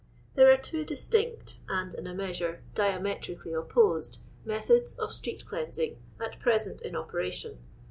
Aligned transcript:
There 0.33 0.51
are 0.51 0.57
two 0.57 0.83
distinct, 0.83 1.59
and, 1.69 1.93
in 1.93 2.07
a 2.07 2.15
measure, 2.15 2.63
diametrically 2.73 3.53
opposed, 3.53 4.17
methods 4.43 4.97
of 4.97 5.11
street^cleansing 5.11 5.97
at 6.19 6.39
present 6.39 6.81
in 6.81 6.95
operation. 6.95 7.59